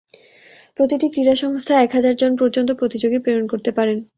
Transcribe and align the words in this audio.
প্রতিটি 0.77 1.07
ক্রীড়া 1.09 1.35
সংস্থা 1.35 1.73
এক 1.81 1.89
হাজার 1.93 2.13
জন 2.15 2.31
পর্যন্ত 2.35 2.69
প্রতিযোগী 2.71 3.17
প্রেরণ 3.19 3.45
করতে 3.47 3.71
পারেন। 3.71 3.97